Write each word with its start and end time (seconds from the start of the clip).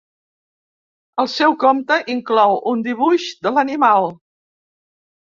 El 1.25 1.29
seu 1.35 1.53
compte 1.65 1.99
inclou 2.15 2.59
un 2.75 2.83
dibuix 2.91 3.31
de 3.49 3.55
l'animal. 3.57 4.13